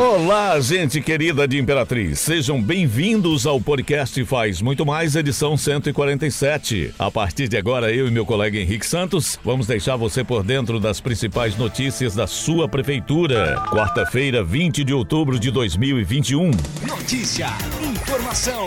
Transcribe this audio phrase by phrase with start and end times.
[0.00, 2.20] Olá, gente querida de Imperatriz.
[2.20, 6.94] Sejam bem-vindos ao podcast Faz Muito Mais, edição 147.
[6.98, 10.80] A partir de agora, eu e meu colega Henrique Santos vamos deixar você por dentro
[10.80, 13.62] das principais notícias da sua prefeitura.
[13.68, 16.50] Quarta-feira, 20 de outubro de 2021.
[16.88, 17.48] Notícia,
[17.82, 18.64] informação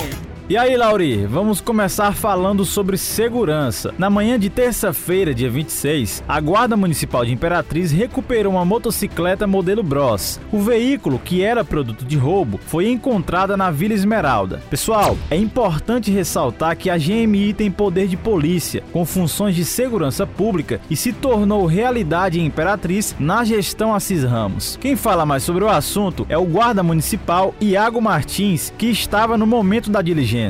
[0.54, 3.92] e aí, Lauri, vamos começar falando sobre segurança.
[3.98, 9.82] Na manhã de terça-feira, dia 26, a Guarda Municipal de Imperatriz recuperou uma motocicleta modelo
[9.82, 10.40] Bros.
[10.52, 14.62] O veículo, que era produto de roubo, foi encontrada na Vila Esmeralda.
[14.70, 20.28] Pessoal, é importante ressaltar que a GMI tem poder de polícia, com funções de segurança
[20.28, 24.78] pública e se tornou realidade em Imperatriz na gestão Assis Ramos.
[24.80, 29.48] Quem fala mais sobre o assunto é o Guarda Municipal Iago Martins, que estava no
[29.48, 30.43] momento da diligência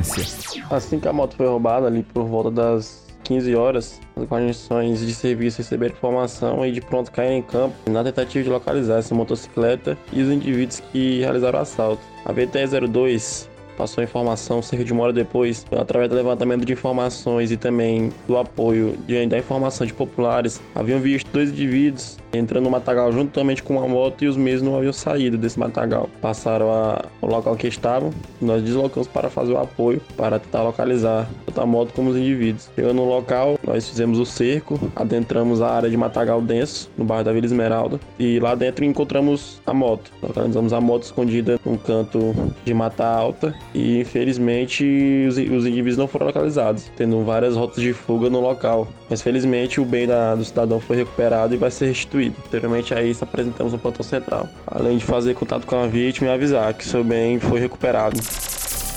[0.70, 5.14] Assim que a moto foi roubada, ali por volta das 15 horas, as guarnições de
[5.14, 9.96] serviço receberam informação e de pronto caíram em campo na tentativa de localizar essa motocicleta
[10.12, 12.02] e os indivíduos que realizaram o assalto.
[12.24, 17.56] A VT-02 passou informação cerca de uma hora depois, através do levantamento de informações e
[17.56, 23.12] também do apoio de, da informação de populares, haviam visto dois indivíduos entrando no matagal
[23.12, 26.08] juntamente com uma moto e os mesmos não haviam saído desse matagal.
[26.20, 31.60] Passaram a, local que estavam, nós deslocamos para fazer o apoio, para tentar localizar tanto
[31.60, 32.68] a moto como os indivíduos.
[32.74, 37.24] Chegando no local, nós fizemos o cerco, adentramos a área de matagal denso, no bairro
[37.24, 40.10] da Vila Esmeralda, e lá dentro encontramos a moto.
[40.22, 44.84] Localizamos a moto escondida num canto de mata alta e infelizmente
[45.28, 48.88] os, os indivíduos não foram localizados, tendo várias rotas de fuga no local.
[49.08, 52.36] Mas felizmente o bem da, do cidadão foi recuperado e vai ser restituído.
[52.46, 56.32] Anteriormente a isso apresentamos um plantão central, além de fazer contato com a vítima e
[56.32, 58.18] avisar que seu bem foi recuperado.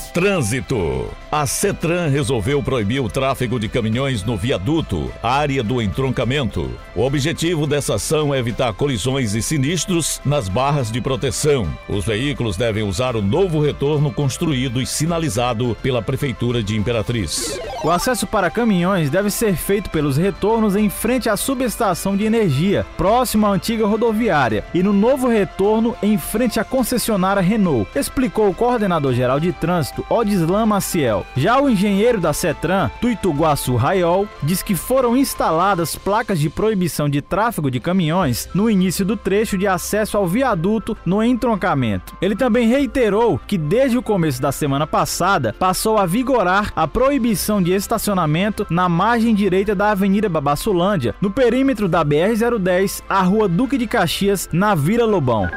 [0.08, 1.08] Trânsito.
[1.30, 6.70] A CETRAN resolveu proibir o tráfego de caminhões no viaduto, área do entroncamento.
[6.94, 11.68] O objetivo dessa ação é evitar colisões e sinistros nas barras de proteção.
[11.88, 17.60] Os veículos devem usar o novo retorno construído e sinalizado pela Prefeitura de Imperatriz.
[17.84, 22.84] O acesso para caminhões deve ser feito pelos retornos em frente à subestação de energia,
[22.96, 28.54] próximo à antiga rodoviária, e no novo retorno em frente à concessionária Renault, explicou o
[28.54, 31.26] coordenador-geral de trânsito, Odislan Maciel.
[31.36, 37.20] Já o engenheiro da CETRAN, Tuituguaçu Raiol, diz que foram instaladas placas de proibição de
[37.20, 42.16] tráfego de caminhões no início do trecho de acesso ao viaduto no entroncamento.
[42.20, 47.62] Ele também reiterou que desde o começo da semana passada passou a vigorar a proibição
[47.62, 53.78] de estacionamento na margem direita da Avenida Babassulândia, no perímetro da BR-010, a Rua Duque
[53.78, 55.48] de Caxias, na Vila Lobão.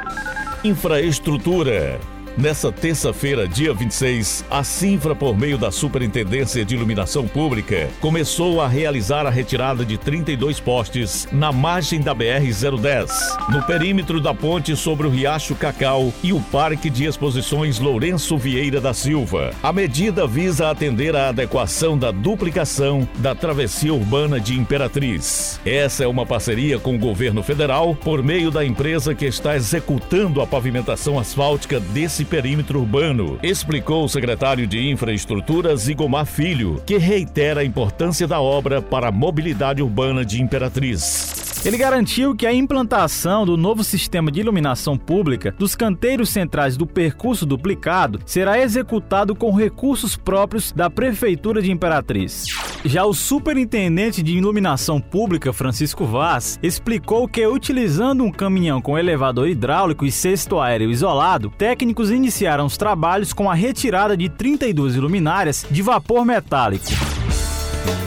[0.64, 2.00] Infraestrutura.
[2.38, 8.68] Nessa terça-feira, dia 26, a Sinfra, por meio da Superintendência de Iluminação Pública, começou a
[8.70, 13.10] realizar a retirada de 32 postes na margem da BR-010,
[13.50, 18.80] no perímetro da ponte sobre o Riacho Cacau e o Parque de Exposições Lourenço Vieira
[18.80, 19.52] da Silva.
[19.62, 25.60] A medida visa atender à adequação da duplicação da travessia urbana de Imperatriz.
[25.66, 30.42] Essa é uma parceria com o governo federal por meio da empresa que está executando
[30.42, 36.98] a pavimentação asfáltica desse esse perímetro urbano, explicou o secretário de Infraestrutura Zigomar Filho, que
[36.98, 41.64] reitera a importância da obra para a mobilidade urbana de Imperatriz.
[41.66, 46.86] Ele garantiu que a implantação do novo sistema de iluminação pública dos canteiros centrais do
[46.86, 52.46] percurso duplicado será executado com recursos próprios da Prefeitura de Imperatriz.
[52.84, 59.48] Já o superintendente de iluminação pública, Francisco Vaz, explicou que, utilizando um caminhão com elevador
[59.48, 65.66] hidráulico e cesto aéreo isolado, técnicos iniciaram os trabalhos com a retirada de 32 luminárias
[65.70, 67.11] de vapor metálico.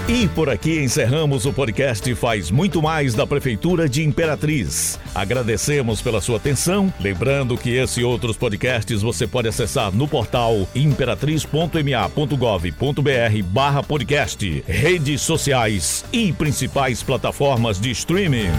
[0.07, 5.01] E por aqui encerramos o podcast Faz Muito Mais da Prefeitura de Imperatriz.
[5.15, 6.93] Agradecemos pela sua atenção.
[7.01, 15.23] Lembrando que esse e outros podcasts você pode acessar no portal imperatriz.ma.gov.br barra podcast, redes
[15.23, 18.51] sociais e principais plataformas de streaming.